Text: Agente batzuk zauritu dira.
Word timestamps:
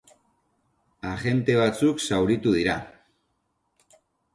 Agente 1.11 1.59
batzuk 1.61 2.03
zauritu 2.09 2.59
dira. 2.59 2.83